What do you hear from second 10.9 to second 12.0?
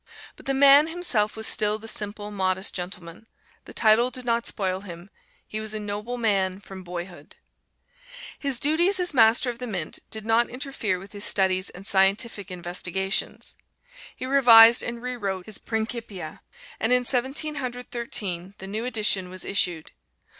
with his studies and